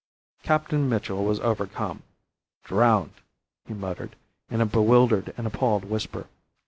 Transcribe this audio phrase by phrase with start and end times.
[0.41, 2.01] Captain Mitchell was overcome.
[2.63, 3.21] "Drowned!"
[3.67, 4.15] he muttered,
[4.49, 6.25] in a bewildered and appalled whisper.